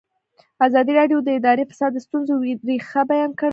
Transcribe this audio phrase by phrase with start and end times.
[0.67, 2.33] ازادي راډیو د اداري فساد د ستونزو
[2.69, 3.49] رېښه بیان کړې.